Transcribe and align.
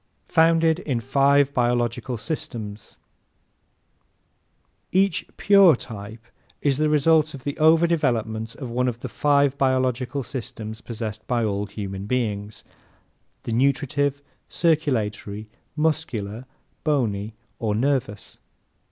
Founded 0.29 0.79
in 0.79 0.99
Five 0.99 1.53
Biological 1.53 2.17
Systems¶ 2.17 2.97
Each 4.91 5.23
PURE 5.37 5.75
type 5.75 6.25
is 6.59 6.79
the 6.79 6.89
result 6.89 7.35
of 7.35 7.43
the 7.43 7.55
over 7.59 7.85
development 7.85 8.55
of 8.55 8.71
one 8.71 8.87
of 8.87 9.01
the 9.01 9.07
five 9.07 9.59
biological 9.59 10.23
systems 10.23 10.81
possessed 10.81 11.27
by 11.27 11.43
all 11.45 11.67
human 11.67 12.07
beings 12.07 12.63
the 13.43 13.51
nutritive, 13.51 14.23
circulatory, 14.49 15.47
muscular, 15.77 16.45
bony 16.83 17.35
or 17.59 17.75
nervous. 17.75 18.39